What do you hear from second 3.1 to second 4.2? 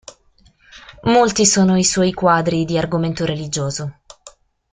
religioso.